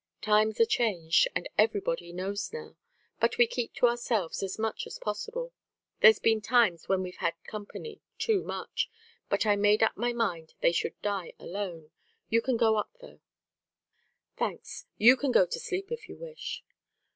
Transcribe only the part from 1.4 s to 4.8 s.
everybody knows now; but we keep to ourselves as